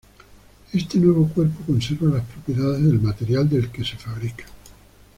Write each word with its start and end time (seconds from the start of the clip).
Este 0.73 0.97
nuevo 0.97 1.27
cuerpo 1.29 1.63
conserva 1.63 2.09
las 2.17 2.25
propiedades 2.25 2.83
del 2.83 2.99
material 2.99 3.47
del 3.47 3.69
que 3.69 3.83
se 3.85 3.97
fabrica. 3.97 4.45